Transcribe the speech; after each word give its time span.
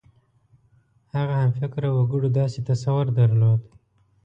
هغه 1.15 1.35
همفکره 1.43 1.89
وګړو 1.91 2.29
داسې 2.39 2.59
تصور 2.69 3.05
درلود. 3.19 3.61